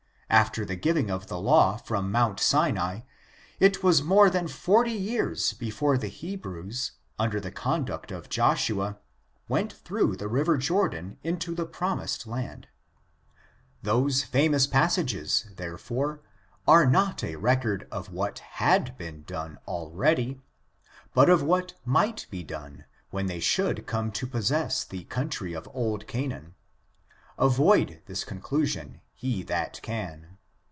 After 0.33 0.63
the 0.63 0.77
giving 0.77 1.09
of 1.11 1.27
the 1.27 1.37
law 1.41 1.75
from 1.75 2.09
Mount 2.09 2.39
Sinai, 2.39 3.01
it 3.59 3.83
was 3.83 4.01
more 4.01 4.29
than 4.29 4.45
':<: 4.47 4.47
120 4.47 4.93
ORIGIN, 4.93 4.95
CHARACTER, 4.95 4.97
AND'. 4.97 5.31
forty 5.33 5.33
years 5.35 5.53
before 5.59 5.97
the 5.97 6.07
Hebrews, 6.07 6.91
under 7.19 7.41
the 7.41 7.51
conduct 7.51 8.13
of 8.13 8.29
Joshua, 8.29 8.97
went 9.49 9.73
through 9.73 10.15
the 10.15 10.29
river 10.29 10.57
Jordan 10.57 11.17
into 11.21 11.53
the 11.53 11.65
prom 11.65 11.99
ised 11.99 12.25
land. 12.27 12.69
Those 13.83 14.23
famous 14.23 14.67
passages, 14.67 15.47
therefore, 15.57 16.21
are 16.65 16.85
not 16.89 17.25
a 17.25 17.35
record 17.35 17.85
of 17.91 18.09
what 18.09 18.39
had 18.39 18.97
been 18.97 19.23
done 19.23 19.59
aheady, 19.67 20.39
but 21.13 21.29
of 21.29 21.43
what 21.43 21.73
might 21.83 22.25
be 22.29 22.41
done 22.45 22.85
when 23.09 23.25
they 23.25 23.41
should 23.41 23.85
come 23.85 24.13
to 24.13 24.25
possess 24.27 24.85
the 24.85 25.03
coun 25.03 25.27
try 25.27 25.49
of 25.53 25.67
old 25.73 26.07
Canaan; 26.07 26.55
avoid 27.37 28.01
this 28.05 28.23
conclusion 28.23 29.01
he 29.13 29.43
that 29.43 29.79
can. 29.83 30.27